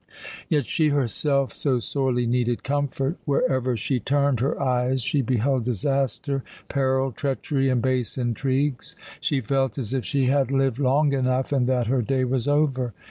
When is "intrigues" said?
8.17-8.95